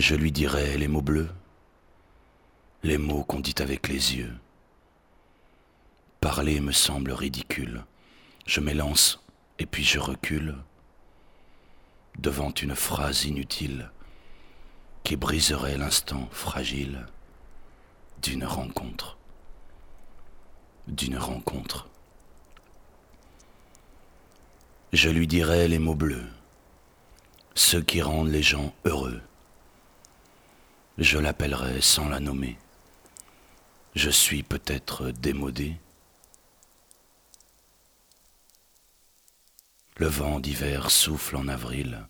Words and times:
Je 0.00 0.14
lui 0.14 0.32
dirai 0.32 0.78
les 0.78 0.88
mots 0.88 1.02
bleus, 1.02 1.28
les 2.82 2.96
mots 2.96 3.22
qu'on 3.22 3.38
dit 3.38 3.56
avec 3.58 3.86
les 3.86 4.16
yeux. 4.16 4.34
Parler 6.22 6.60
me 6.60 6.72
semble 6.72 7.12
ridicule. 7.12 7.84
Je 8.46 8.60
m'élance 8.60 9.22
et 9.58 9.66
puis 9.66 9.84
je 9.84 9.98
recule 9.98 10.56
devant 12.18 12.50
une 12.50 12.74
phrase 12.74 13.26
inutile 13.26 13.90
qui 15.04 15.16
briserait 15.16 15.76
l'instant 15.76 16.30
fragile 16.32 17.06
d'une 18.22 18.46
rencontre, 18.46 19.18
d'une 20.88 21.18
rencontre. 21.18 21.90
Je 24.94 25.10
lui 25.10 25.26
dirai 25.26 25.68
les 25.68 25.78
mots 25.78 25.94
bleus, 25.94 26.26
ceux 27.54 27.82
qui 27.82 28.00
rendent 28.00 28.30
les 28.30 28.42
gens 28.42 28.72
heureux. 28.86 29.20
Je 31.00 31.16
l'appellerai 31.16 31.80
sans 31.80 32.10
la 32.10 32.20
nommer. 32.20 32.58
Je 33.94 34.10
suis 34.10 34.42
peut-être 34.42 35.10
démodé. 35.12 35.76
Le 39.96 40.08
vent 40.08 40.40
d'hiver 40.40 40.90
souffle 40.90 41.36
en 41.36 41.48
avril. 41.48 42.06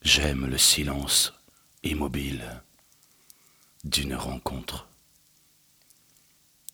J'aime 0.00 0.46
le 0.46 0.56
silence 0.56 1.34
immobile 1.82 2.62
d'une 3.84 4.14
rencontre, 4.14 4.88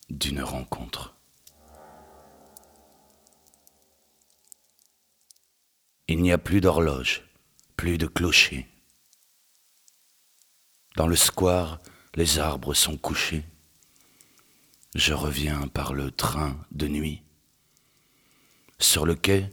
d'une 0.09 0.43
rencontre. 0.43 1.17
Il 6.07 6.23
n'y 6.23 6.31
a 6.31 6.39
plus 6.39 6.61
d'horloge, 6.61 7.25
plus 7.77 7.99
de 7.99 8.07
clocher. 8.07 8.69
Dans 10.97 11.07
le 11.07 11.17
square, 11.17 11.79
les 12.15 12.39
arbres 12.39 12.73
sont 12.73 12.97
couchés. 12.97 13.45
Je 14.95 15.13
reviens 15.13 15.69
par 15.69 15.93
le 15.93 16.11
train 16.11 16.59
de 16.71 16.89
nuit. 16.89 17.23
Sur 18.79 19.05
le 19.05 19.15
quai, 19.15 19.51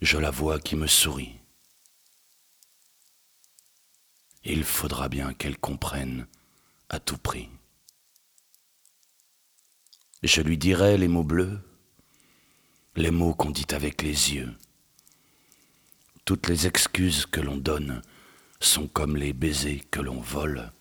je 0.00 0.16
la 0.16 0.30
vois 0.30 0.58
qui 0.58 0.76
me 0.76 0.86
sourit. 0.86 1.36
Il 4.44 4.64
faudra 4.64 5.10
bien 5.10 5.34
qu'elle 5.34 5.58
comprenne 5.58 6.26
à 6.88 6.98
tout 6.98 7.18
prix. 7.18 7.50
Je 10.22 10.40
lui 10.40 10.56
dirai 10.56 10.96
les 10.96 11.08
mots 11.08 11.22
bleus, 11.22 11.60
les 12.96 13.10
mots 13.10 13.34
qu'on 13.34 13.50
dit 13.50 13.66
avec 13.72 14.00
les 14.00 14.32
yeux. 14.34 14.54
Toutes 16.24 16.48
les 16.48 16.66
excuses 16.66 17.26
que 17.26 17.42
l'on 17.42 17.58
donne 17.58 18.00
sont 18.58 18.88
comme 18.88 19.16
les 19.16 19.34
baisers 19.34 19.84
que 19.90 20.00
l'on 20.00 20.20
vole 20.20 20.72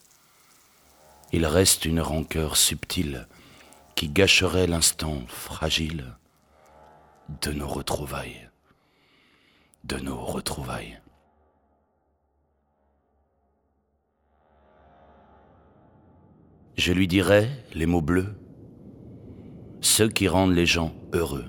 il 1.34 1.46
reste 1.46 1.86
une 1.86 2.00
rancœur 2.00 2.56
subtile 2.56 3.28
qui 3.96 4.10
gâcherait 4.10 4.68
l'instant 4.68 5.22
fragile 5.28 6.16
de 7.42 7.52
nos 7.52 7.68
retrouvailles, 7.68 8.50
de 9.84 9.98
nos 9.98 10.24
retrouvailles. 10.24 11.00
Je 16.78 16.94
lui 16.94 17.08
dirai 17.08 17.50
les 17.74 17.88
mots 17.88 18.02
bleus, 18.02 18.36
ceux 19.82 20.10
qui 20.10 20.28
rendent 20.28 20.54
les 20.54 20.66
gens 20.66 20.94
heureux. 21.12 21.46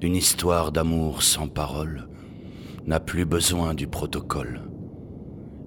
Une 0.00 0.16
histoire 0.16 0.72
d'amour 0.72 1.22
sans 1.22 1.46
parole 1.46 2.08
n'a 2.86 3.00
plus 3.00 3.26
besoin 3.26 3.74
du 3.74 3.86
protocole, 3.86 4.62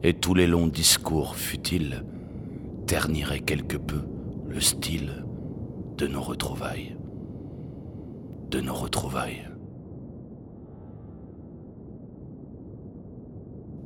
et 0.01 0.15
tous 0.15 0.33
les 0.33 0.47
longs 0.47 0.67
discours 0.67 1.35
futiles 1.35 2.03
ternirait 2.91 3.39
quelque 3.39 3.77
peu 3.77 4.01
le 4.49 4.59
style 4.59 5.25
de 5.97 6.07
nos 6.07 6.21
retrouvailles. 6.21 6.97
De 8.49 8.59
nos 8.59 8.73
retrouvailles. 8.73 9.47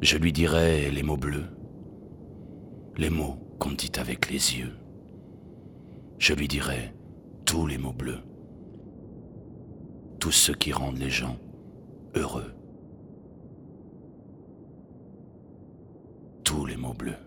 Je 0.01 0.17
lui 0.17 0.33
dirai 0.33 0.89
les 0.89 1.03
mots 1.03 1.17
bleus, 1.17 1.45
les 2.97 3.11
mots 3.11 3.37
qu'on 3.59 3.73
dit 3.73 3.91
avec 3.99 4.31
les 4.31 4.57
yeux. 4.57 4.73
Je 6.17 6.33
lui 6.33 6.47
dirai 6.47 6.91
tous 7.45 7.67
les 7.67 7.77
mots 7.77 7.93
bleus, 7.93 8.23
tous 10.19 10.31
ceux 10.31 10.55
qui 10.55 10.73
rendent 10.73 10.97
les 10.97 11.11
gens 11.11 11.37
heureux. 12.15 12.55
Tous 16.43 16.65
les 16.65 16.75
mots 16.75 16.95
bleus. 16.95 17.24